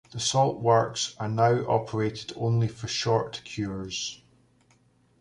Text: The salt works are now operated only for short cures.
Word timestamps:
The 0.11 0.19
salt 0.19 0.59
works 0.63 1.15
are 1.19 1.29
now 1.29 1.63
operated 1.69 2.33
only 2.35 2.67
for 2.67 2.87
short 2.87 3.39
cures. 3.45 4.19